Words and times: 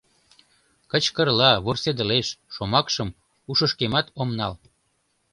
Кычкырла, 0.91 1.51
вурседылеш— 1.63 2.27
шомакшым 2.55 3.09
ушышкемат 3.49 4.07
ом 4.21 4.29
нал. 4.39 4.53